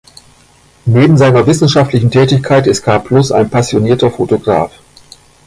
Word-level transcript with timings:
Neben 0.87 1.15
seiner 1.15 1.45
wissenschaftlichen 1.45 2.09
Tätigkeit 2.09 2.65
ist 2.65 2.81
Karplus 2.81 3.31
ein 3.31 3.51
passionierter 3.51 4.09
Fotograf. 4.09 4.71